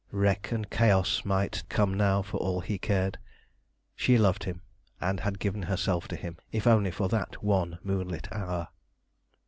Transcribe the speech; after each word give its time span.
Wreck 0.09 0.51
and 0.51 0.67
chaos 0.67 1.23
might 1.25 1.63
come 1.69 1.93
now 1.93 2.23
for 2.23 2.37
all 2.37 2.61
he 2.61 2.79
cared. 2.79 3.19
She 3.95 4.17
loved 4.17 4.45
him, 4.45 4.63
and 4.99 5.19
had 5.19 5.37
given 5.37 5.61
herself 5.61 6.07
to 6.07 6.15
him, 6.15 6.37
if 6.51 6.65
only 6.65 6.89
for 6.89 7.07
that 7.09 7.43
one 7.43 7.77
moonlit 7.83 8.27
hour. 8.31 8.69